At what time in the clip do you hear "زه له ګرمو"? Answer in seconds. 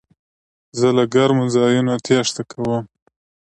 0.79-1.45